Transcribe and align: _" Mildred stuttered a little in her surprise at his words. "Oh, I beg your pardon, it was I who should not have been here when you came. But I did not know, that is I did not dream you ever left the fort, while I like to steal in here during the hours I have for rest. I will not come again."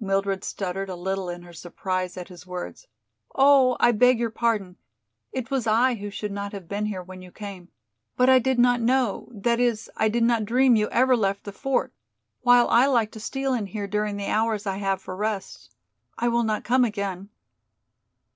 _" - -
Mildred 0.06 0.44
stuttered 0.44 0.88
a 0.88 0.94
little 0.94 1.28
in 1.28 1.42
her 1.42 1.52
surprise 1.52 2.16
at 2.16 2.28
his 2.28 2.46
words. 2.46 2.86
"Oh, 3.34 3.76
I 3.80 3.90
beg 3.90 4.20
your 4.20 4.30
pardon, 4.30 4.76
it 5.32 5.50
was 5.50 5.66
I 5.66 5.94
who 5.96 6.08
should 6.08 6.30
not 6.30 6.52
have 6.52 6.68
been 6.68 6.86
here 6.86 7.02
when 7.02 7.20
you 7.20 7.32
came. 7.32 7.68
But 8.16 8.28
I 8.30 8.38
did 8.38 8.60
not 8.60 8.80
know, 8.80 9.28
that 9.32 9.58
is 9.58 9.90
I 9.96 10.08
did 10.08 10.22
not 10.22 10.44
dream 10.44 10.76
you 10.76 10.88
ever 10.90 11.16
left 11.16 11.42
the 11.42 11.50
fort, 11.50 11.92
while 12.42 12.68
I 12.68 12.86
like 12.86 13.10
to 13.10 13.18
steal 13.20 13.54
in 13.54 13.66
here 13.66 13.88
during 13.88 14.18
the 14.18 14.28
hours 14.28 14.66
I 14.68 14.76
have 14.76 15.02
for 15.02 15.16
rest. 15.16 15.74
I 16.16 16.28
will 16.28 16.44
not 16.44 16.62
come 16.62 16.84
again." 16.84 17.30